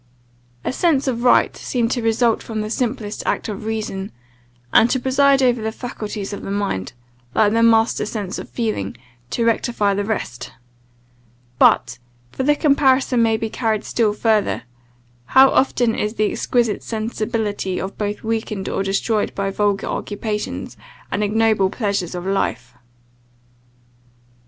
A 0.65 0.73
sense 0.73 1.07
of 1.07 1.23
right 1.23 1.55
seems 1.55 1.93
to 1.93 2.01
result 2.01 2.41
from 2.41 2.61
the 2.61 2.71
simplest 2.71 3.21
act 3.27 3.47
of 3.49 3.65
reason, 3.65 4.11
and 4.73 4.89
to 4.89 4.99
preside 4.99 5.43
over 5.43 5.61
the 5.61 5.71
faculties 5.71 6.33
of 6.33 6.41
the 6.41 6.49
mind, 6.49 6.93
like 7.35 7.53
the 7.53 7.61
master 7.61 8.07
sense 8.07 8.39
of 8.39 8.49
feeling, 8.49 8.97
to 9.29 9.45
rectify 9.45 9.93
the 9.93 10.03
rest; 10.03 10.53
but 11.59 11.99
(for 12.31 12.41
the 12.41 12.55
comparison 12.55 13.21
may 13.21 13.37
be 13.37 13.47
carried 13.47 13.83
still 13.83 14.11
farther) 14.11 14.63
how 15.37 15.51
often 15.51 15.93
is 15.93 16.15
the 16.15 16.31
exquisite 16.31 16.81
sensibility 16.81 17.79
of 17.79 17.95
both 17.99 18.23
weakened 18.23 18.67
or 18.67 18.81
destroyed 18.81 19.35
by 19.35 19.51
the 19.51 19.55
vulgar 19.55 19.85
occupations, 19.85 20.77
and 21.11 21.23
ignoble 21.23 21.69
pleasures 21.69 22.15
of 22.15 22.25
life? 22.25 22.73